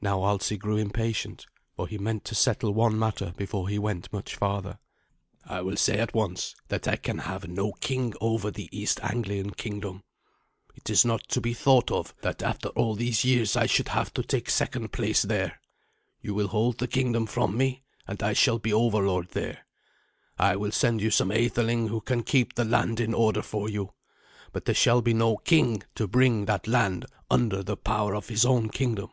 [0.00, 1.44] Now Alsi grew impatient,
[1.74, 4.78] for he meant to settle one matter before he went much farther.
[5.44, 9.50] "I will say at once that I can have no king over the East Anglian
[9.50, 10.04] kingdom.
[10.76, 14.14] It is not to be thought of that after all these years I should have
[14.14, 15.60] to take second place there.
[16.22, 19.66] You will hold the kingdom from me, and I shall be overlord there.
[20.38, 23.94] I will send you some atheling who can keep the land in order for you,
[24.52, 28.44] but there shall be no king to bring that land under the power of his
[28.46, 29.10] own kingdom."